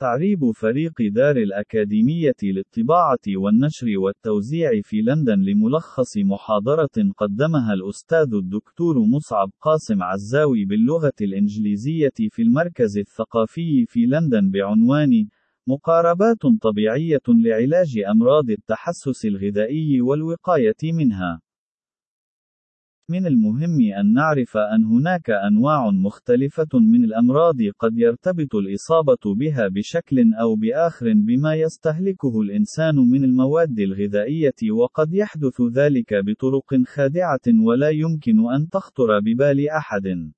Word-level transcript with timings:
تعريب 0.00 0.50
فريق 0.50 0.92
دار 1.00 1.36
الأكاديمية 1.36 2.40
للطباعة 2.42 3.18
والنشر 3.36 3.86
والتوزيع 3.98 4.80
في 4.82 5.02
لندن 5.02 5.40
لملخص 5.40 6.16
محاضرة 6.16 7.12
قدمها 7.16 7.74
الأستاذ 7.74 8.34
الدكتور 8.34 8.98
مصعب 8.98 9.50
قاسم 9.60 10.02
عزاوي 10.02 10.64
باللغة 10.64 11.12
الإنجليزية 11.20 12.18
في 12.30 12.42
المركز 12.42 12.98
الثقافي 12.98 13.86
في 13.86 14.06
لندن 14.06 14.50
بعنوان 14.50 15.28
مقاربات 15.66 16.42
طبيعية 16.62 17.26
لعلاج 17.28 17.98
أمراض 18.10 18.50
التحسس 18.50 19.26
الغذائي 19.26 20.00
والوقاية 20.00 20.80
منها. 20.82 21.40
من 23.10 23.26
المهم 23.26 23.78
أن 24.00 24.12
نعرف 24.12 24.56
أن 24.56 24.84
هناك 24.84 25.30
أنواع 25.30 25.90
مختلفة 25.90 26.68
من 26.74 27.04
الأمراض 27.04 27.56
قد 27.78 27.98
يرتبط 27.98 28.54
الإصابة 28.54 29.34
بها 29.36 29.68
بشكل 29.68 30.34
أو 30.40 30.56
بآخر 30.56 31.12
بما 31.12 31.54
يستهلكه 31.54 32.40
الإنسان 32.40 32.96
من 32.96 33.24
المواد 33.24 33.78
الغذائية 33.78 34.70
وقد 34.72 35.14
يحدث 35.14 35.60
ذلك 35.60 36.14
بطرق 36.14 36.82
خادعة 36.86 37.46
ولا 37.66 37.90
يمكن 37.90 38.52
أن 38.54 38.68
تخطر 38.68 39.20
ببال 39.20 39.68
أحد. 39.70 40.32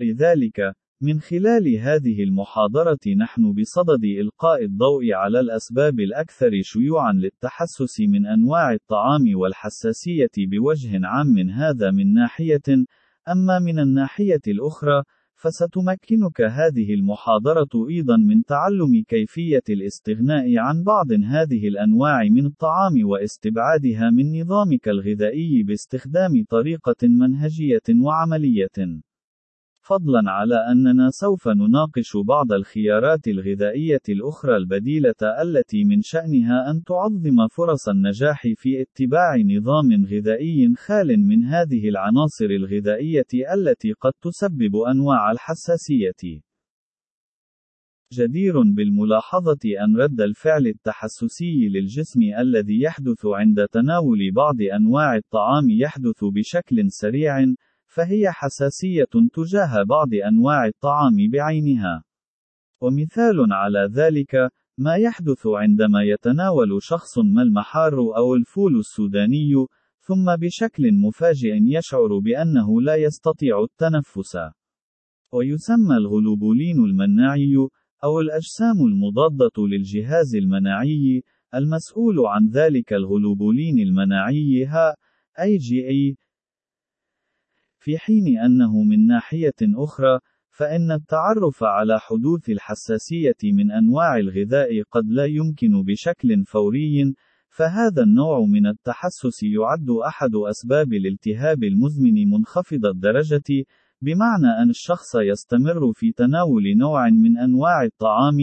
لذلك، 0.00 0.74
من 1.00 1.20
خلال 1.20 1.76
هذه 1.76 2.22
المحاضرة 2.22 2.98
نحن 3.16 3.52
بصدد 3.52 4.04
إلقاء 4.04 4.64
الضوء 4.64 5.12
على 5.12 5.40
الأسباب 5.40 6.00
الأكثر 6.00 6.50
شيوعًا 6.62 7.12
للتحسس 7.12 8.00
من 8.00 8.26
أنواع 8.26 8.72
الطعام 8.72 9.22
والحساسية 9.34 10.30
بوجه 10.38 11.06
عام 11.06 11.38
هذا 11.38 11.90
من 11.90 12.14
ناحية، 12.14 12.68
أما 13.28 13.58
من 13.58 13.78
الناحية 13.78 14.40
الأخرى، 14.48 15.02
فستمكنك 15.34 16.40
هذه 16.40 16.94
المحاضرة 16.94 17.88
أيضًا 17.88 18.16
من 18.16 18.44
تعلم 18.44 19.02
كيفية 19.08 19.62
الاستغناء 19.68 20.58
عن 20.58 20.82
بعض 20.82 21.12
هذه 21.12 21.68
الأنواع 21.68 22.24
من 22.24 22.46
الطعام 22.46 22.94
واستبعادها 23.04 24.10
من 24.10 24.40
نظامك 24.40 24.88
الغذائي 24.88 25.62
باستخدام 25.62 26.44
طريقة 26.48 27.08
منهجية 27.08 27.88
وعملية. 28.04 29.07
فضلا 29.88 30.30
على 30.30 30.54
أننا 30.72 31.10
سوف 31.10 31.48
نناقش 31.48 32.16
بعض 32.16 32.52
الخيارات 32.52 33.28
الغذائية 33.28 34.00
الأخرى 34.08 34.56
البديلة 34.56 35.20
التي 35.42 35.84
من 35.84 36.00
شأنها 36.02 36.70
أن 36.70 36.82
تعظم 36.82 37.48
فرص 37.56 37.88
النجاح 37.88 38.42
في 38.56 38.82
اتباع 38.82 39.36
نظام 39.36 40.04
غذائي 40.04 40.74
خال 40.76 41.18
من 41.18 41.44
هذه 41.44 41.88
العناصر 41.88 42.44
الغذائية 42.44 43.32
التي 43.54 43.92
قد 43.92 44.12
تسبب 44.22 44.76
أنواع 44.76 45.30
الحساسية. 45.30 46.42
جدير 48.12 48.62
بالملاحظة 48.62 49.64
أن 49.84 49.96
رد 49.96 50.20
الفعل 50.20 50.66
التحسسي 50.66 51.68
للجسم 51.68 52.20
الذي 52.38 52.80
يحدث 52.80 53.26
عند 53.26 53.66
تناول 53.72 54.32
بعض 54.32 54.56
أنواع 54.62 55.16
الطعام 55.16 55.70
يحدث 55.70 56.24
بشكل 56.24 56.90
سريع، 56.90 57.38
فهي 57.88 58.30
حساسية 58.30 59.04
تجاه 59.32 59.82
بعض 59.82 60.08
أنواع 60.14 60.66
الطعام 60.66 61.16
بعينها. 61.32 62.04
ومثال 62.80 63.52
على 63.52 63.88
ذلك، 63.92 64.50
ما 64.78 64.94
يحدث 64.96 65.46
عندما 65.46 66.02
يتناول 66.02 66.82
شخص 66.82 67.18
ما 67.18 67.42
المحار 67.42 67.98
أو 68.16 68.34
الفول 68.34 68.78
السوداني، 68.78 69.52
ثم 70.00 70.36
بشكل 70.36 70.92
مفاجئ 70.92 71.58
يشعر 71.62 72.18
بأنه 72.18 72.80
لا 72.80 72.96
يستطيع 72.96 73.62
التنفس. 73.62 74.36
ويسمى 75.32 75.96
الغلوبولين 75.96 76.78
المناعي، 76.78 77.54
أو 78.04 78.20
الأجسام 78.20 78.86
المضادة 78.86 79.66
للجهاز 79.66 80.34
المناعي، 80.34 81.22
المسؤول 81.54 82.26
عن 82.26 82.48
ذلك 82.48 82.92
الغلوبولين 82.92 83.78
المناعي 83.78 84.64
ها 84.64 84.94
IgA 85.38 86.16
في 87.88 87.98
حين 87.98 88.38
أنه 88.38 88.82
من 88.82 89.06
ناحية 89.06 89.60
أخرى، 89.62 90.18
فإن 90.50 90.92
التعرف 90.92 91.62
على 91.62 92.00
حدوث 92.00 92.50
الحساسية 92.50 93.36
من 93.44 93.70
أنواع 93.70 94.16
الغذاء 94.16 94.82
قد 94.90 95.04
لا 95.06 95.24
يمكن 95.24 95.82
بشكل 95.82 96.44
فوري، 96.44 97.14
فهذا 97.48 98.02
النوع 98.02 98.40
من 98.40 98.66
التحسس 98.66 99.42
يعد 99.42 99.90
أحد 100.06 100.30
أسباب 100.34 100.92
الالتهاب 100.92 101.64
المزمن 101.64 102.30
منخفض 102.30 102.86
الدرجة، 102.86 103.64
بمعنى 104.02 104.62
أن 104.62 104.70
الشخص 104.70 105.14
يستمر 105.14 105.92
في 105.92 106.12
تناول 106.12 106.76
نوع 106.76 107.08
من 107.08 107.38
أنواع 107.38 107.84
الطعام، 107.84 108.38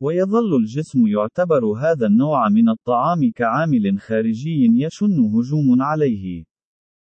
ويظل 0.00 0.56
الجسم 0.56 1.06
يعتبر 1.06 1.64
هذا 1.64 2.06
النوع 2.06 2.48
من 2.48 2.68
الطعام 2.68 3.30
كعامل 3.34 4.00
خارجي 4.00 4.84
يشن 4.84 5.20
هجوم 5.34 5.82
عليه. 5.82 6.44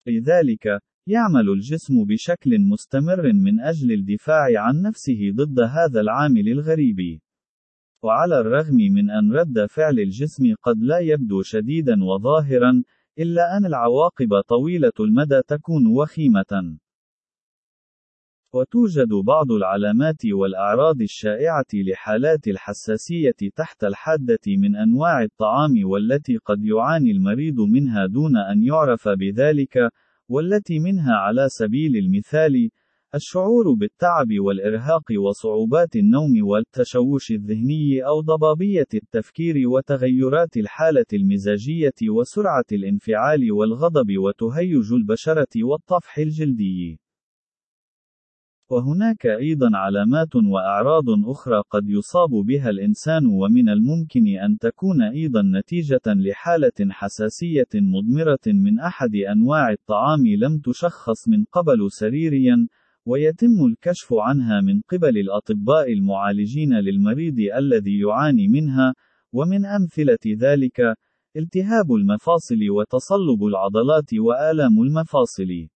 لذلك، 0.07 0.81
يعمل 1.07 1.49
الجسم 1.49 2.05
بشكل 2.05 2.59
مستمر 2.59 3.33
من 3.33 3.61
أجل 3.61 3.93
الدفاع 3.93 4.49
عن 4.57 4.83
نفسه 4.83 5.31
ضد 5.35 5.61
هذا 5.61 6.01
العامل 6.01 6.49
الغريب. 6.49 7.21
وعلى 8.03 8.41
الرغم 8.41 8.77
من 8.77 9.11
أن 9.11 9.33
رد 9.33 9.67
فعل 9.67 9.99
الجسم 9.99 10.55
قد 10.63 10.77
لا 10.83 10.99
يبدو 10.99 11.43
شديدا 11.43 12.05
وظاهرا، 12.05 12.83
إلا 13.19 13.57
أن 13.57 13.67
العواقب 13.67 14.41
طويلة 14.41 14.93
المدى 15.01 15.41
تكون 15.49 15.87
وخيمة. 15.87 16.79
وتوجد 18.55 19.09
بعض 19.09 19.53
العلامات 19.53 20.27
والأعراض 20.27 21.01
الشائعة 21.01 21.67
لحالات 21.75 22.49
الحساسية 22.49 23.41
تحت 23.57 23.85
الحادة 23.85 24.41
من 24.47 24.77
أنواع 24.77 25.23
الطعام 25.23 25.73
والتي 25.85 26.37
قد 26.37 26.65
يعاني 26.65 27.11
المريض 27.11 27.61
منها 27.61 28.07
دون 28.07 28.37
أن 28.37 28.63
يعرف 28.63 29.09
بذلك، 29.09 29.91
والتي 30.31 30.79
منها 30.79 31.15
على 31.15 31.49
سبيل 31.49 31.97
المثال 31.97 32.71
الشعور 33.15 33.75
بالتعب 33.75 34.29
والإرهاق 34.39 35.03
وصعوبات 35.19 35.97
النوم 35.97 36.31
والتشوش 36.43 37.31
الذهني 37.31 38.07
أو 38.07 38.21
ضبابية 38.21 38.87
التفكير 38.95 39.69
وتغيرات 39.69 40.57
الحالة 40.57 41.07
المزاجية 41.13 42.09
وسرعة 42.11 42.65
الانفعال 42.73 43.53
والغضب 43.53 44.19
وتهيج 44.19 44.93
البشرة 44.93 45.65
والطفح 45.65 46.19
الجلدي. 46.19 47.00
وهناك 48.71 49.27
أيضا 49.27 49.71
علامات 49.75 50.37
وأعراض 50.37 51.05
أخرى 51.27 51.63
قد 51.71 51.89
يصاب 51.89 52.31
بها 52.31 52.71
الإنسان 52.71 53.27
ومن 53.27 53.69
الممكن 53.69 54.27
أن 54.45 54.59
تكون 54.59 55.03
أيضا 55.03 55.43
نتيجة 55.43 56.07
لحالة 56.07 56.79
حساسية 56.91 57.73
مضمرة 57.75 58.47
من 58.47 58.81
أحد 58.81 59.15
أنواع 59.33 59.73
الطعام 59.73 60.27
لم 60.27 60.59
تشخص 60.59 61.29
من 61.29 61.45
قبل 61.53 61.91
سريريا، 61.91 62.57
ويتم 63.07 63.67
الكشف 63.71 64.09
عنها 64.13 64.61
من 64.61 64.81
قبل 64.81 65.19
الأطباء 65.19 65.93
المعالجين 65.93 66.75
للمريض 66.75 67.39
الذي 67.57 67.99
يعاني 67.99 68.49
منها، 68.49 68.95
ومن 69.33 69.67
أمثلة 69.67 70.25
ذلك، 70.39 70.81
التهاب 71.37 71.93
المفاصل 71.93 72.71
وتصلب 72.71 73.45
العضلات 73.45 74.15
وآلام 74.15 74.83
المفاصل. 74.83 75.69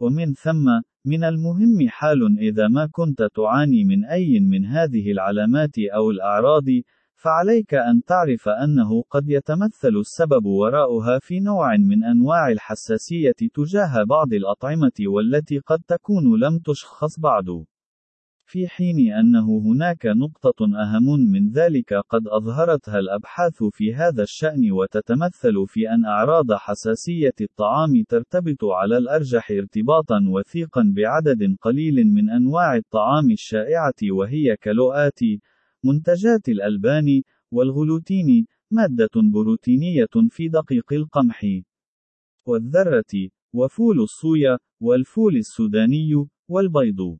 ومن 0.00 0.32
ثم، 0.32 0.66
من 1.04 1.24
المهم 1.24 1.88
حال 1.88 2.38
إذا 2.38 2.68
ما 2.68 2.88
كنت 2.92 3.22
تعاني 3.22 3.84
من 3.84 4.04
أي 4.04 4.40
من 4.40 4.64
هذه 4.64 5.12
العلامات 5.12 5.78
أو 5.94 6.10
الأعراض، 6.10 6.64
فعليك 7.14 7.74
أن 7.74 8.02
تعرف 8.06 8.48
أنه 8.48 9.02
قد 9.10 9.28
يتمثل 9.28 9.96
السبب 10.00 10.44
وراءها 10.46 11.18
في 11.18 11.40
نوع 11.40 11.76
من 11.76 12.04
أنواع 12.04 12.48
الحساسية 12.48 13.32
تجاه 13.54 14.04
بعض 14.04 14.32
الأطعمة 14.32 14.92
والتي 15.00 15.58
قد 15.58 15.80
تكون 15.88 16.40
لم 16.40 16.58
تشخص 16.58 17.18
بعد. 17.18 17.64
في 18.50 18.68
حين 18.68 19.12
أنه 19.12 19.58
هناك 19.58 20.06
نقطة 20.06 20.64
أهم 20.64 21.20
من 21.32 21.50
ذلك 21.50 21.94
قد 21.94 22.28
أظهرتها 22.28 22.98
الأبحاث 22.98 23.64
في 23.72 23.94
هذا 23.94 24.22
الشأن 24.22 24.72
وتتمثل 24.72 25.66
في 25.66 25.90
أن 25.90 26.04
أعراض 26.04 26.52
حساسية 26.52 27.34
الطعام 27.40 28.02
ترتبط 28.08 28.64
على 28.64 28.98
الأرجح 28.98 29.50
ارتباطًا 29.50 30.24
وثيقًا 30.28 30.92
بعدد 30.96 31.56
قليل 31.60 32.06
من 32.06 32.30
أنواع 32.30 32.76
الطعام 32.76 33.30
الشائعة 33.30 34.00
وهي 34.10 34.56
كالوآت، 34.56 35.20
منتجات 35.84 36.48
الألبان، 36.48 37.22
والغلوتين، 37.52 38.46
مادة 38.70 39.14
بروتينية 39.34 40.14
في 40.30 40.48
دقيق 40.48 40.92
القمح، 40.92 41.46
والذرة، 42.46 43.28
وفول 43.52 44.00
الصويا، 44.00 44.58
والفول 44.80 45.36
السوداني، 45.36 46.26
والبيض. 46.48 47.18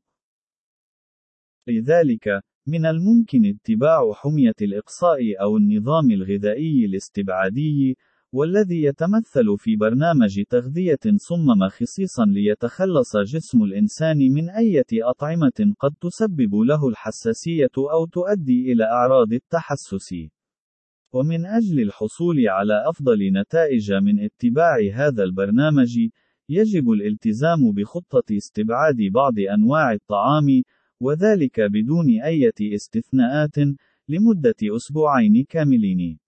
لذلك، 1.70 2.40
من 2.66 2.86
الممكن 2.86 3.46
اتباع 3.46 4.12
حمية 4.12 4.54
الإقصاء 4.62 5.42
أو 5.42 5.56
النظام 5.56 6.10
الغذائي 6.10 6.84
الاستبعادي، 6.84 7.96
والذي 8.32 8.82
يتمثل 8.82 9.58
في 9.58 9.76
برنامج 9.76 10.42
تغذية 10.50 10.98
صمم 11.16 11.68
خصيصا 11.68 12.24
ليتخلص 12.26 13.16
جسم 13.16 13.62
الإنسان 13.62 14.18
من 14.18 14.50
أية 14.50 14.86
أطعمة 14.92 15.74
قد 15.78 15.94
تسبب 16.00 16.54
له 16.54 16.88
الحساسية 16.88 17.76
أو 17.78 18.06
تؤدي 18.06 18.72
إلى 18.72 18.84
أعراض 18.84 19.32
التحسس. 19.32 20.14
ومن 21.12 21.46
أجل 21.46 21.80
الحصول 21.80 22.48
على 22.48 22.84
أفضل 22.90 23.32
نتائج 23.40 23.92
من 23.92 24.24
اتباع 24.24 24.76
هذا 24.94 25.22
البرنامج، 25.24 25.98
يجب 26.48 26.90
الالتزام 26.90 27.72
بخطة 27.72 28.36
استبعاد 28.36 28.96
بعض 29.12 29.34
أنواع 29.54 29.92
الطعام، 29.92 30.46
وذلك 31.00 31.60
بدون 31.60 32.20
أي 32.22 32.52
استثناءات، 32.74 33.56
لمدة 34.08 34.76
أسبوعين 34.76 35.44
كاملين. 35.48 36.18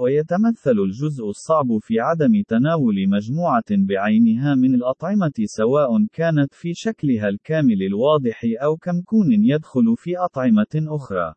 ويتمثل 0.00 0.78
الجزء 0.78 1.28
الصعب 1.28 1.78
في 1.78 2.00
عدم 2.00 2.42
تناول 2.48 3.08
مجموعة 3.08 3.70
بعينها 3.70 4.54
من 4.54 4.74
الأطعمة 4.74 5.32
سواء 5.44 6.06
كانت 6.12 6.54
في 6.54 6.74
شكلها 6.74 7.28
الكامل 7.28 7.82
الواضح 7.82 8.40
أو 8.62 8.76
كمكون 8.76 9.32
يدخل 9.32 9.96
في 9.96 10.18
أطعمة 10.18 10.74
أخرى. 10.74 11.34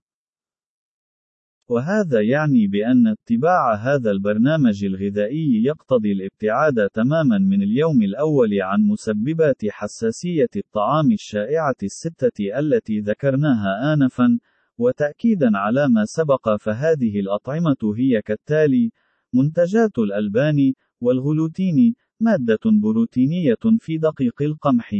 وهذا 1.71 2.21
يعني 2.21 2.67
بأن 2.67 3.07
اتباع 3.07 3.75
هذا 3.75 4.11
البرنامج 4.11 4.85
الغذائي 4.85 5.63
يقتضي 5.63 6.11
الابتعاد 6.11 6.89
تماما 6.89 7.37
من 7.37 7.63
اليوم 7.63 8.01
الأول 8.01 8.61
عن 8.61 8.81
مسببات 8.81 9.61
حساسية 9.69 10.49
الطعام 10.55 11.11
الشائعة 11.11 11.75
الستة 11.83 12.59
التي 12.59 12.99
ذكرناها 12.99 13.93
آنفا، 13.93 14.39
وتأكيدا 14.77 15.57
على 15.57 15.89
ما 15.89 16.05
سبق 16.05 16.55
فهذه 16.55 17.19
الأطعمة 17.19 17.93
هي 17.97 18.21
كالتالي: 18.21 18.91
منتجات 19.33 19.97
الألبان، 19.97 20.73
والغلوتين، 21.01 21.95
مادة 22.19 22.59
بروتينية 22.83 23.63
في 23.79 23.97
دقيق 23.97 24.41
القمح، 24.41 24.95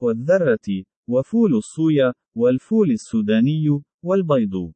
والذرة، 0.00 0.84
وفول 1.08 1.54
الصويا، 1.54 2.12
والفول 2.34 2.90
السوداني، 2.90 3.82
والبيض. 4.02 4.72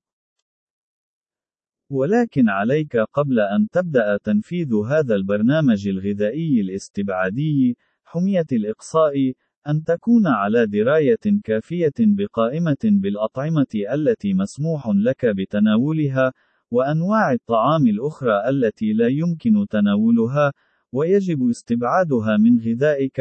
ولكن 1.90 2.48
عليك 2.48 2.96
قبل 2.96 3.40
أن 3.40 3.68
تبدأ 3.72 4.16
تنفيذ 4.16 4.74
هذا 4.74 5.14
البرنامج 5.14 5.88
الغذائي 5.88 6.60
الاستبعادي، 6.60 7.76
حمية 8.04 8.46
الإقصاء، 8.52 9.32
أن 9.68 9.82
تكون 9.84 10.26
على 10.26 10.66
دراية 10.66 11.40
كافية 11.44 11.92
بقائمة 11.98 12.82
بالأطعمة 12.84 13.72
التي 13.94 14.34
مسموح 14.34 14.88
لك 14.94 15.26
بتناولها، 15.26 16.32
وأنواع 16.70 17.32
الطعام 17.32 17.86
الأخرى 17.86 18.48
التي 18.48 18.92
لا 18.92 19.08
يمكن 19.08 19.66
تناولها، 19.70 20.52
ويجب 20.92 21.48
استبعادها 21.48 22.36
من 22.36 22.58
غذائك، 22.58 23.20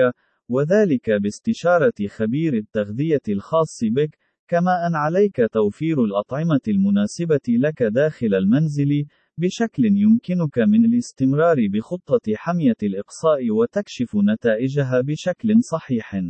وذلك 0.49 1.09
باستشارة 1.09 2.07
خبير 2.07 2.53
التغذية 2.53 3.25
الخاص 3.29 3.79
بك، 3.83 4.17
كما 4.49 4.87
أن 4.87 4.95
عليك 4.95 5.41
توفير 5.51 6.03
الأطعمة 6.03 6.61
المناسبة 6.67 7.39
لك 7.49 7.83
داخل 7.83 8.35
المنزل، 8.35 9.05
بشكل 9.37 9.85
يمكنك 9.85 10.59
من 10.59 10.85
الاستمرار 10.85 11.67
بخطة 11.73 12.35
حمية 12.35 12.75
الإقصاء 12.83 13.51
وتكشف 13.51 14.15
نتائجها 14.15 15.01
بشكل 15.01 15.63
صحيح. 15.63 16.21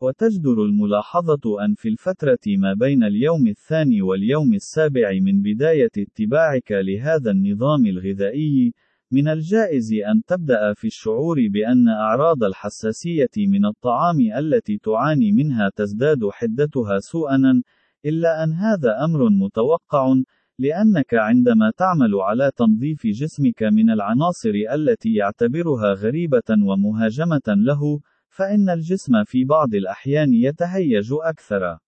وتجدر 0.00 0.64
الملاحظة 0.64 1.64
أن 1.64 1.74
في 1.74 1.88
الفترة 1.88 2.44
ما 2.46 2.74
بين 2.74 3.04
اليوم 3.04 3.48
الثاني 3.48 4.02
واليوم 4.02 4.54
السابع 4.54 5.12
من 5.12 5.42
بداية 5.42 5.90
اتباعك 5.98 6.72
لهذا 6.72 7.30
النظام 7.30 7.86
الغذائي، 7.86 8.72
من 9.12 9.28
الجائز 9.28 9.92
أن 9.92 10.22
تبدأ 10.26 10.74
في 10.74 10.86
الشعور 10.86 11.36
بأن 11.48 11.88
أعراض 11.88 12.44
الحساسية 12.44 13.30
من 13.36 13.66
الطعام 13.66 14.20
التي 14.38 14.78
تعاني 14.78 15.32
منها 15.32 15.70
تزداد 15.76 16.18
حدتها 16.32 16.98
سوءًا، 16.98 17.62
إلا 18.06 18.44
أن 18.44 18.52
هذا 18.52 19.04
أمر 19.04 19.30
متوقع، 19.30 20.14
لأنك 20.58 21.14
عندما 21.14 21.72
تعمل 21.76 22.14
على 22.14 22.50
تنظيف 22.56 23.06
جسمك 23.06 23.62
من 23.62 23.90
العناصر 23.90 24.52
التي 24.74 25.14
يعتبرها 25.14 25.92
غريبة 25.94 26.50
ومهاجمة 26.50 27.46
له، 27.48 28.00
فإن 28.28 28.70
الجسم 28.70 29.24
في 29.24 29.44
بعض 29.44 29.74
الأحيان 29.74 30.34
يتهيج 30.34 31.08
أكثر. 31.12 31.78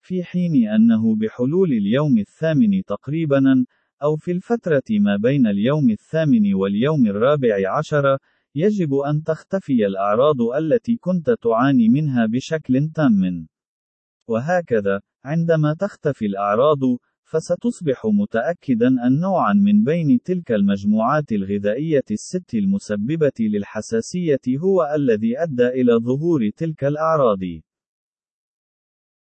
في 0.00 0.24
حين 0.24 0.68
أنه 0.68 1.16
بحلول 1.16 1.72
اليوم 1.72 2.18
الثامن 2.18 2.82
تقريبًا، 2.86 3.64
أو 4.02 4.16
في 4.16 4.30
الفترة 4.30 4.82
ما 4.90 5.16
بين 5.16 5.46
اليوم 5.46 5.90
الثامن 5.90 6.54
واليوم 6.54 7.06
الرابع 7.06 7.78
عشر، 7.78 8.18
يجب 8.54 8.94
أن 8.94 9.22
تختفي 9.22 9.86
الأعراض 9.86 10.40
التي 10.58 10.96
كنت 10.96 11.30
تعاني 11.30 11.88
منها 11.88 12.26
بشكل 12.26 12.90
تام. 12.94 13.48
وهكذا، 14.28 15.00
عندما 15.24 15.74
تختفي 15.74 16.26
الأعراض، 16.26 16.80
فستصبح 17.24 18.02
متأكدا 18.06 18.88
أن 19.06 19.20
نوعا 19.20 19.52
من 19.52 19.84
بين 19.84 20.20
تلك 20.24 20.52
المجموعات 20.52 21.32
الغذائية 21.32 22.04
الست 22.10 22.54
المسببة 22.54 23.32
للحساسية 23.40 24.58
هو 24.58 24.94
الذي 24.94 25.42
أدى 25.42 25.66
إلى 25.68 25.92
ظهور 25.92 26.50
تلك 26.56 26.84
الأعراض. 26.84 27.40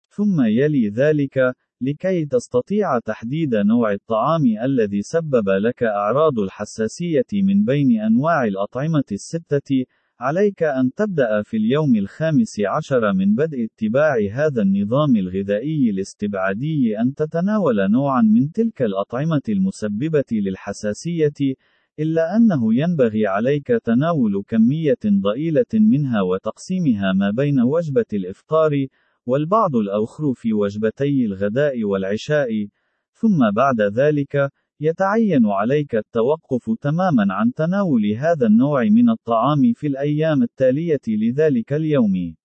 ثم 0.09 0.41
يلي 0.41 0.89
ذلك، 0.89 1.55
لكي 1.85 2.25
تستطيع 2.25 2.99
تحديد 2.99 3.55
نوع 3.55 3.93
الطعام 3.93 4.41
الذي 4.63 5.01
سبب 5.01 5.49
لك 5.49 5.83
أعراض 5.83 6.39
الحساسية 6.39 7.25
من 7.33 7.65
بين 7.65 8.01
أنواع 8.01 8.45
الأطعمة 8.45 9.03
الستة، 9.11 9.85
عليك 10.19 10.63
أن 10.63 10.93
تبدأ 10.93 11.41
في 11.43 11.57
اليوم 11.57 11.95
الخامس 11.95 12.59
عشر 12.59 13.13
من 13.13 13.35
بدء 13.35 13.65
اتباع 13.65 14.15
هذا 14.31 14.61
النظام 14.61 15.15
الغذائي 15.15 15.89
الاستبعادي 15.89 16.99
أن 16.99 17.13
تتناول 17.13 17.91
نوعًا 17.91 18.21
من 18.21 18.51
تلك 18.51 18.81
الأطعمة 18.81 19.41
المسببة 19.49 20.23
للحساسية، 20.31 21.55
إلا 21.99 22.37
أنه 22.37 22.75
ينبغي 22.75 23.27
عليك 23.27 23.67
تناول 23.67 24.43
كمية 24.47 25.03
ضئيلة 25.05 25.73
منها 25.73 26.21
وتقسيمها 26.21 27.13
ما 27.13 27.31
بين 27.31 27.61
وجبة 27.61 28.05
الإفطار، 28.13 28.87
والبعض 29.25 29.75
الآخر 29.75 30.33
في 30.33 30.53
وجبتي 30.53 31.25
الغداء 31.25 31.83
والعشاء، 31.83 32.67
ثم 33.13 33.51
بعد 33.55 33.81
ذلك، 33.81 34.49
يتعين 34.79 35.45
عليك 35.45 35.95
التوقف 35.95 36.71
تماما 36.81 37.33
عن 37.33 37.53
تناول 37.53 38.05
هذا 38.17 38.47
النوع 38.47 38.83
من 38.83 39.09
الطعام 39.09 39.73
في 39.73 39.87
الأيام 39.87 40.43
التالية 40.43 41.01
لذلك 41.07 41.73
اليوم. 41.73 42.35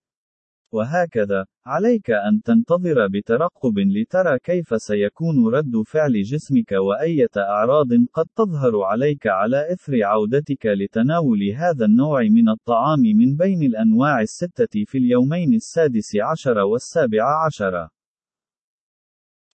وهكذا، 0.72 1.46
عليك 1.66 2.10
أن 2.10 2.42
تنتظر 2.42 3.06
بترقب 3.06 3.78
لترى 3.78 4.38
كيف 4.38 4.82
سيكون 4.82 5.54
رد 5.54 5.82
فعل 5.86 6.22
جسمك 6.22 6.72
وأية 6.72 7.30
أعراض 7.36 7.88
قد 8.12 8.26
تظهر 8.36 8.82
عليك 8.82 9.26
على 9.26 9.72
إثر 9.72 10.04
عودتك 10.04 10.66
لتناول 10.66 11.42
هذا 11.56 11.84
النوع 11.84 12.22
من 12.22 12.48
الطعام 12.48 13.00
من 13.00 13.36
بين 13.36 13.62
الأنواع 13.62 14.20
الستة 14.20 14.84
في 14.86 14.98
اليومين 14.98 15.54
السادس 15.54 16.16
عشر 16.16 16.58
والسابع 16.58 17.46
عشر. 17.46 17.88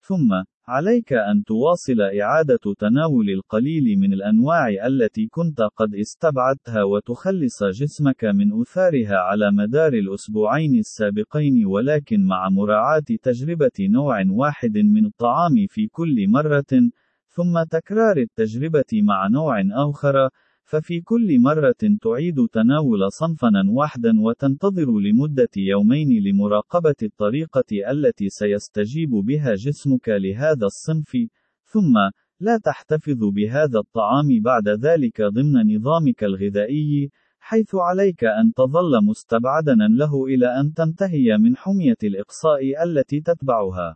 ثم، 0.02 0.44
عليك 0.68 1.14
أن 1.14 1.44
تواصل 1.44 2.02
إعادة 2.02 2.60
تناول 2.80 3.30
القليل 3.30 4.00
من 4.00 4.14
الأنواع 4.14 4.68
التي 4.88 5.28
كنت 5.28 5.62
قد 5.62 5.96
استبعدتها 5.96 6.84
وتخلص 6.84 7.64
جسمك 7.64 8.24
من 8.24 8.62
أثارها 8.62 9.16
على 9.16 9.52
مدار 9.52 9.94
الأسبوعين 9.94 10.80
السابقين 10.80 11.66
ولكن 11.66 12.26
مع 12.26 12.50
مراعاة 12.50 13.04
تجربة 13.24 13.72
نوع 13.80 14.24
واحد 14.30 14.78
من 14.78 15.06
الطعام 15.06 15.68
في 15.70 15.88
كل 15.88 16.28
مرة، 16.30 16.90
ثم 17.28 17.64
تكرار 17.72 18.18
التجربة 18.18 18.92
مع 18.94 19.28
نوع 19.28 19.62
آخر، 19.90 20.30
ففي 20.64 21.02
كل 21.02 21.40
مرة 21.40 21.76
تعيد 22.02 22.36
تناول 22.52 23.12
صنفا 23.12 23.52
واحدا 23.70 24.12
وتنتظر 24.20 25.00
لمدة 25.00 25.50
يومين 25.58 26.24
لمراقبة 26.24 26.96
الطريقة 27.04 27.92
التي 27.92 28.30
سيستجيب 28.30 29.10
بها 29.10 29.56
جسمك 29.56 30.10
لهذا 30.10 30.66
الصنف، 30.66 31.18
ثم، 31.64 31.94
لا 32.40 32.58
تحتفظ 32.58 33.24
بهذا 33.36 33.80
الطعام 33.80 34.28
بعد 34.42 34.70
ذلك 34.70 35.22
ضمن 35.22 35.76
نظامك 35.76 36.24
الغذائي، 36.24 37.10
حيث 37.40 37.76
عليك 37.76 38.24
أن 38.24 38.54
تظل 38.54 39.06
مستبعدا 39.10 39.76
له 39.90 40.26
إلى 40.26 40.60
أن 40.60 40.74
تنتهي 40.74 41.38
من 41.38 41.58
حمية 41.58 41.98
الإقصاء 42.04 42.84
التي 42.84 43.22
تتبعها. 43.22 43.96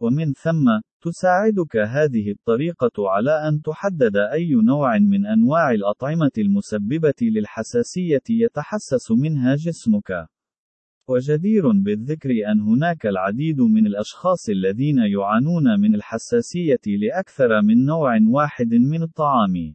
ومن 0.00 0.32
ثم، 0.32 0.80
تساعدك 1.00 1.76
هذه 1.76 2.30
الطريقة 2.30 3.10
على 3.10 3.48
أن 3.48 3.62
تحدد 3.62 4.16
أي 4.16 4.54
نوع 4.54 4.98
من 4.98 5.26
أنواع 5.26 5.70
الأطعمة 5.70 6.30
المسببة 6.38 7.20
للحساسية 7.22 8.26
يتحسس 8.30 9.10
منها 9.10 9.54
جسمك. 9.54 10.28
وجدير 11.08 11.68
بالذكر 11.72 12.30
أن 12.52 12.60
هناك 12.60 13.06
العديد 13.06 13.60
من 13.60 13.86
الأشخاص 13.86 14.48
الذين 14.48 14.98
يعانون 14.98 15.80
من 15.80 15.94
الحساسية 15.94 16.84
لأكثر 16.86 17.62
من 17.62 17.84
نوع 17.84 18.18
واحد 18.28 18.74
من 18.74 19.02
الطعام. 19.02 19.74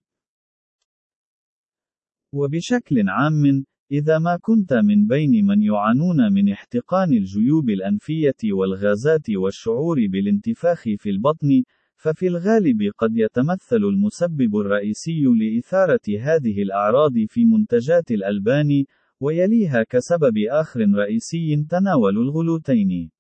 وبشكل 2.33 3.09
عام، 3.09 3.65
إذا 3.91 4.19
ما 4.19 4.37
كنت 4.41 4.73
من 4.73 5.07
بين 5.07 5.45
من 5.45 5.61
يعانون 5.61 6.33
من 6.33 6.51
احتقان 6.51 7.13
الجيوب 7.13 7.69
الأنفية 7.69 8.35
والغازات 8.43 9.29
والشعور 9.29 10.07
بالانتفاخ 10.07 10.83
في 10.83 11.09
البطن، 11.09 11.63
ففي 11.95 12.27
الغالب 12.27 12.91
قد 12.97 13.17
يتمثل 13.17 13.75
المسبب 13.75 14.55
الرئيسي 14.55 15.23
لإثارة 15.23 15.99
هذه 16.19 16.61
الأعراض 16.61 17.13
في 17.27 17.45
منتجات 17.45 18.11
الألبان، 18.11 18.85
ويليها 19.19 19.83
كسبب 19.83 20.37
آخر 20.49 20.79
رئيسي 20.95 21.65
تناول 21.69 22.17
الغلوتين. 22.17 23.11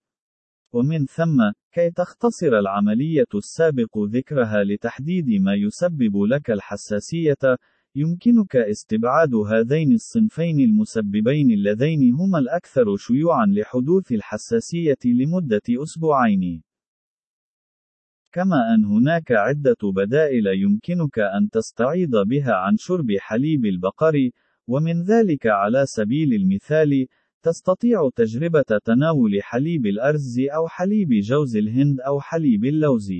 ومن 0.73 1.05
ثم، 1.05 1.51
كي 1.71 1.91
تختصر 1.91 2.59
العملية 2.59 3.31
السابق 3.35 3.97
ذكرها 3.97 4.63
لتحديد 4.63 5.41
ما 5.41 5.53
يسبب 5.55 6.23
لك 6.23 6.51
الحساسية، 6.51 7.57
يمكنك 7.95 8.55
استبعاد 8.55 9.35
هذين 9.35 9.91
الصنفين 9.93 10.59
المسببين 10.59 11.51
اللذين 11.51 12.13
هما 12.13 12.39
الأكثر 12.39 12.97
شيوعًا 12.97 13.45
لحدوث 13.45 14.11
الحساسية 14.11 14.97
لمدة 15.05 15.61
أسبوعين. 15.69 16.63
كما 18.31 18.75
أن 18.75 18.85
هناك 18.85 19.31
عدة 19.31 19.91
بدائل 19.95 20.47
يمكنك 20.47 21.19
أن 21.19 21.49
تستعيض 21.49 22.27
بها 22.27 22.53
عن 22.53 22.75
شرب 22.77 23.07
حليب 23.19 23.65
البقر، 23.65 24.29
ومن 24.67 25.03
ذلك 25.03 25.47
على 25.47 25.85
سبيل 25.85 26.33
المثال، 26.33 27.07
تستطيع 27.43 28.09
تجربة 28.15 28.79
تناول 28.85 29.43
حليب 29.43 29.85
الأرز 29.85 30.39
أو 30.39 30.67
حليب 30.67 31.09
جوز 31.09 31.55
الهند 31.55 31.99
أو 31.99 32.19
حليب 32.19 32.65
اللوز. 32.65 33.11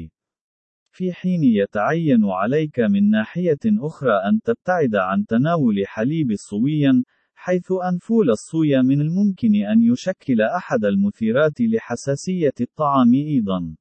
في 0.92 1.14
حين 1.14 1.44
يتعين 1.44 2.26
عليك 2.26 2.80
من 2.80 3.10
ناحية 3.10 3.60
أخرى 3.66 4.14
أن 4.30 4.42
تبتعد 4.42 4.96
عن 4.96 5.26
تناول 5.26 5.88
حليب 5.88 6.28
صويا، 6.36 7.04
حيث 7.34 7.72
أن 7.72 7.98
فول 7.98 8.30
الصويا 8.30 8.82
من 8.82 9.02
الممكن 9.02 9.56
أن 9.56 9.82
يشكل 9.82 10.42
أحد 10.42 10.86
المثيرات 10.86 11.62
لحساسية 11.62 12.54
الطعام 12.62 13.14
أيضًا. 13.14 13.76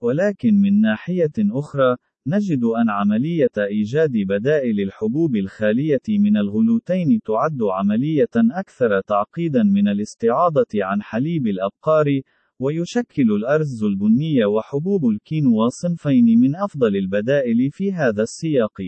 ولكن 0.00 0.54
من 0.54 0.80
ناحية 0.80 1.36
أخرى، 1.38 1.96
نجد 2.26 2.64
أن 2.64 2.90
عملية 2.90 3.56
إيجاد 3.58 4.12
بدائل 4.28 4.80
الحبوب 4.80 5.36
الخالية 5.36 6.06
من 6.08 6.36
الغلوتين 6.36 7.20
تعد 7.24 7.58
عملية 7.62 8.34
أكثر 8.36 9.00
تعقيدا 9.00 9.62
من 9.62 9.88
الاستعاضة 9.88 10.66
عن 10.74 11.02
حليب 11.02 11.46
الأبقار، 11.46 12.20
ويشكل 12.60 13.32
الأرز 13.32 13.84
البني 13.84 14.44
وحبوب 14.44 15.08
الكينوا 15.08 15.68
صنفين 15.68 16.40
من 16.40 16.56
أفضل 16.56 16.96
البدائل 16.96 17.70
في 17.70 17.92
هذا 17.92 18.22
السياق. 18.22 18.82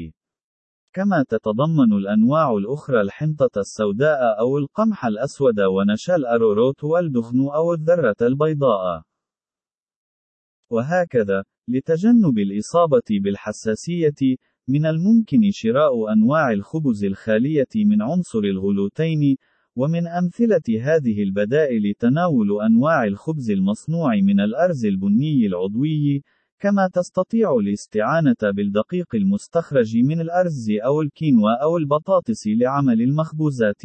كما 0.93 1.25
تتضمن 1.29 1.93
الأنواع 1.93 2.53
الأخرى 2.53 3.01
الحنطة 3.01 3.61
السوداء 3.61 4.41
أو 4.41 4.59
القمح 4.59 5.07
الأسود 5.07 5.61
ونشا 5.61 6.17
الأروروت 6.17 6.85
والدخن 6.85 7.41
أو 7.41 7.73
الذرة 7.73 8.17
البيضاء. 8.23 9.03
وهكذا، 10.71 11.45
لتجنب 11.69 12.39
الإصابة 12.39 13.09
بالحساسية، 13.11 14.37
من 14.69 14.87
الممكن 14.87 15.41
شراء 15.51 16.13
أنواع 16.13 16.53
الخبز 16.53 17.05
الخالية 17.05 17.73
من 17.77 18.03
عنصر 18.03 18.39
الغلوتين، 18.39 19.37
ومن 19.79 20.07
أمثلة 20.07 20.81
هذه 20.81 21.23
البدائل 21.23 21.95
تناول 21.99 22.63
أنواع 22.63 23.05
الخبز 23.05 23.51
المصنوع 23.51 24.17
من 24.17 24.41
الأرز 24.41 24.87
البني 24.87 25.47
العضوي، 25.47 26.23
كما 26.61 26.89
تستطيع 26.93 27.57
الاستعانة 27.57 28.37
بالدقيق 28.43 29.15
المستخرج 29.15 29.97
من 29.97 30.21
الأرز 30.21 30.71
أو 30.85 31.03
الكينوا 31.03 31.63
أو 31.63 31.77
البطاطس 31.77 32.47
لعمل 32.47 33.03
المخبوزات. 33.03 33.83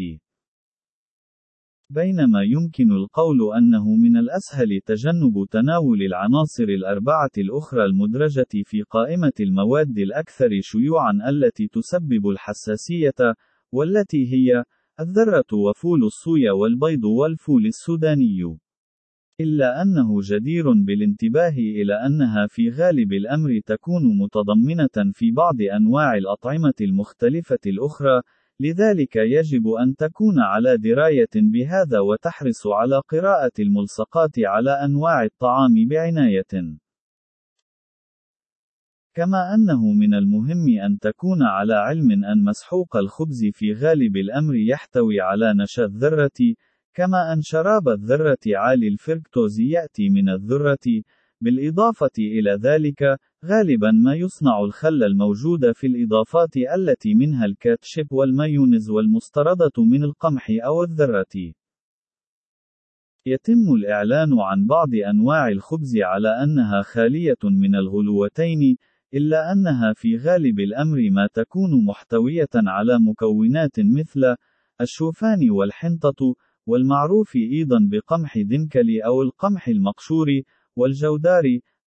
بينما 1.90 2.44
يمكن 2.44 2.92
القول 2.92 3.54
أنه 3.58 3.96
من 3.96 4.18
الأسهل 4.18 4.82
تجنب 4.86 5.46
تناول 5.52 6.02
العناصر 6.02 6.64
الأربعة 6.64 7.32
الأخرى 7.38 7.86
المدرجة 7.86 8.64
في 8.66 8.82
قائمة 8.82 9.34
المواد 9.40 9.98
الأكثر 9.98 10.50
شيوعًا 10.62 11.30
التي 11.30 11.68
تسبب 11.68 12.28
الحساسية، 12.28 13.36
والتي 13.72 14.34
هي 14.34 14.64
الذرة 15.00 15.54
وفول 15.54 16.04
الصويا 16.04 16.52
والبيض 16.52 17.04
والفول 17.04 17.66
السوداني. 17.66 18.58
إلا 19.42 19.82
أنه 19.82 20.22
جدير 20.22 20.72
بالانتباه 20.72 21.58
إلى 21.58 21.94
أنها 22.06 22.48
في 22.48 22.70
غالب 22.70 23.14
الأمر 23.14 23.60
تكون 23.66 24.18
متضمنة 24.18 25.12
في 25.14 25.32
بعض 25.32 25.62
أنواع 25.62 26.18
الأطعمة 26.18 26.74
المختلفة 26.82 27.60
الأخرى، 27.66 28.22
لذلك 28.60 29.16
يجب 29.16 29.68
أن 29.68 29.96
تكون 29.96 30.40
على 30.40 30.78
دراية 30.78 31.34
بهذا 31.36 32.00
وتحرص 32.00 32.68
على 32.68 33.02
قراءة 33.10 33.52
الملصقات 33.60 34.40
على 34.40 34.72
أنواع 34.72 35.24
الطعام 35.24 35.74
بعناية. 35.90 36.83
كما 39.16 39.56
أنه 39.56 39.94
من 39.94 40.14
المهم 40.14 40.80
أن 40.86 41.00
تكون 41.00 41.44
على 41.44 41.74
علم 41.74 42.12
أن 42.12 42.44
مسحوق 42.44 42.98
الخبز 42.98 43.46
في 43.54 43.74
غالب 43.74 44.18
الأمر 44.18 44.56
يحتوي 44.56 45.22
على 45.22 45.54
نشا 45.54 45.86
الذرة، 45.86 46.56
كما 46.94 47.34
أن 47.34 47.42
شراب 47.42 47.90
الذرة 47.90 48.38
عالي 48.48 48.88
الفركتوز 48.88 49.60
يأتي 49.60 50.10
من 50.10 50.30
الذرة، 50.30 51.04
بالإضافة 51.42 52.12
إلى 52.18 52.52
ذلك، 52.52 53.20
غالبا 53.46 53.92
ما 53.92 54.16
يصنع 54.16 54.60
الخل 54.60 55.04
الموجود 55.04 55.72
في 55.72 55.88
الإضافات 55.88 56.58
التي 56.58 57.14
منها 57.14 57.46
الكاتشب 57.46 58.08
والمايونيز 58.12 58.90
والمستردة 58.90 59.72
من 59.78 60.04
القمح 60.04 60.48
أو 60.66 60.84
الذرة. 60.84 61.54
يتم 63.26 63.74
الإعلان 63.76 64.40
عن 64.40 64.66
بعض 64.66 64.90
أنواع 65.10 65.48
الخبز 65.48 65.98
على 65.98 66.44
أنها 66.44 66.82
خالية 66.82 67.44
من 67.44 67.76
الغلوتين، 67.76 68.78
إلا 69.14 69.52
أنها 69.52 69.94
في 69.94 70.18
غالب 70.18 70.60
الأمر 70.60 71.10
ما 71.12 71.28
تكون 71.34 71.86
محتوية 71.86 72.54
على 72.56 73.00
مكونات 73.00 73.80
مثل 73.80 74.36
الشوفان 74.82 75.50
والحنطة، 75.50 76.36
والمعروف 76.68 77.36
أيضا 77.36 77.80
بقمح 77.92 78.38
دنكلي 78.38 79.06
أو 79.06 79.22
القمح 79.22 79.68
المقشور، 79.68 80.28
والجودار، 80.76 81.44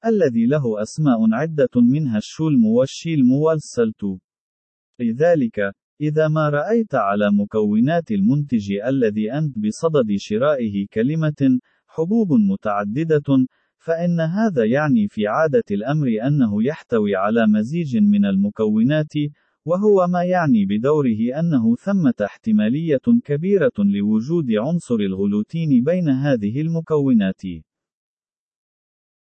الذي 0.06 0.46
له 0.46 0.82
أسماء 0.82 1.18
عدة 1.32 1.74
منها 1.76 2.18
الشلم 2.18 2.66
والشيلم 2.66 3.32
والسلت. 3.32 4.04
لذلك، 5.00 5.58
إذا 6.00 6.28
ما 6.28 6.48
رأيت 6.48 6.94
على 6.94 7.30
مكونات 7.32 8.10
المنتج 8.10 8.72
الذي 8.72 9.32
أنت 9.32 9.58
بصدد 9.58 10.16
شرائه 10.16 10.86
كلمة 10.92 11.58
حبوب 11.86 12.32
متعددة، 12.32 13.46
فإن 13.86 14.20
هذا 14.20 14.64
يعني 14.64 15.08
في 15.08 15.26
عادة 15.26 15.64
الأمر 15.70 16.06
أنه 16.26 16.64
يحتوي 16.64 17.16
على 17.16 17.46
مزيج 17.46 17.96
من 17.96 18.24
المكونات، 18.24 19.12
وهو 19.64 20.06
ما 20.06 20.22
يعني 20.24 20.66
بدوره 20.66 21.40
أنه 21.40 21.76
ثمة 21.76 22.14
احتمالية 22.24 23.06
كبيرة 23.24 23.72
لوجود 23.78 24.52
عنصر 24.52 24.94
الغلوتين 24.94 25.84
بين 25.84 26.08
هذه 26.08 26.60
المكونات. 26.60 27.42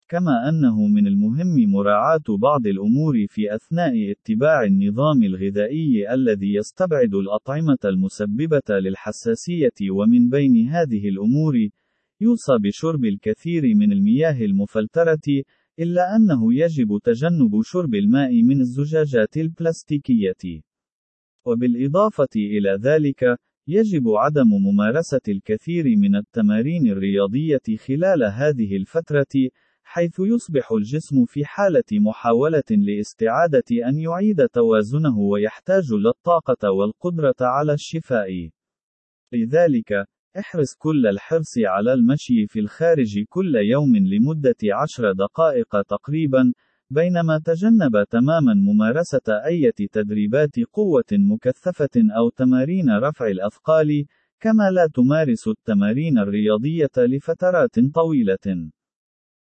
كما 0.09 0.49
أنه 0.49 0.87
من 0.87 1.07
المهم 1.07 1.71
مراعاة 1.71 2.37
بعض 2.41 2.67
الأمور 2.67 3.25
في 3.27 3.55
أثناء 3.55 4.11
اتباع 4.11 4.63
النظام 4.63 5.23
الغذائي 5.23 6.13
الذي 6.13 6.53
يستبعد 6.53 7.13
الأطعمة 7.13 7.77
المسببة 7.85 8.69
للحساسية 8.69 9.91
ومن 9.91 10.29
بين 10.29 10.67
هذه 10.67 11.09
الأمور، 11.09 11.69
يوصى 12.21 12.57
بشرب 12.57 13.05
الكثير 13.05 13.75
من 13.75 13.91
المياه 13.91 14.45
المفلترة، 14.45 15.43
إلا 15.79 16.15
أنه 16.15 16.53
يجب 16.53 16.99
تجنب 17.03 17.61
شرب 17.63 17.95
الماء 17.95 18.43
من 18.43 18.61
الزجاجات 18.61 19.37
البلاستيكية. 19.37 20.61
وبالإضافة 21.45 22.29
إلى 22.35 22.79
ذلك، 22.81 23.37
يجب 23.67 24.09
عدم 24.09 24.47
ممارسة 24.47 25.21
الكثير 25.27 25.83
من 25.97 26.15
التمارين 26.15 26.87
الرياضية 26.87 27.77
خلال 27.87 28.23
هذه 28.23 28.75
الفترة، 28.75 29.49
حيث 29.83 30.19
يصبح 30.19 30.71
الجسم 30.71 31.25
في 31.25 31.45
حالة 31.45 31.83
محاولة 31.91 32.69
لاستعادة 32.69 33.69
أن 33.87 33.99
يعيد 33.99 34.47
توازنه 34.47 35.19
ويحتاج 35.19 35.93
للطاقة 35.93 36.71
والقدرة 36.71 37.35
على 37.41 37.73
الشفاء. 37.73 38.49
لذلك، 39.33 40.05
احرص 40.39 40.75
كل 40.77 41.07
الحرص 41.07 41.53
على 41.57 41.93
المشي 41.93 42.47
في 42.47 42.59
الخارج 42.59 43.23
كل 43.29 43.55
يوم 43.55 43.95
لمدة 43.95 44.55
عشر 44.81 45.11
دقائق 45.11 45.81
تقريبا، 45.81 46.53
بينما 46.89 47.39
تجنب 47.45 48.03
تماما 48.09 48.53
ممارسة 48.53 49.45
أي 49.45 49.71
تدريبات 49.91 50.55
قوة 50.73 51.11
مكثفة 51.11 51.95
أو 52.17 52.29
تمارين 52.29 52.89
رفع 52.89 53.27
الأثقال، 53.27 54.05
كما 54.39 54.71
لا 54.71 54.87
تمارس 54.93 55.47
التمارين 55.47 56.17
الرياضية 56.17 56.95
لفترات 56.97 57.75
طويلة. 57.93 58.71